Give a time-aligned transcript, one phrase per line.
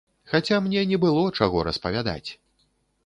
[0.31, 2.29] Хаця мне не было, чаго распавядаць!